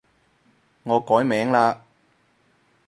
[0.81, 1.77] 我改名嘞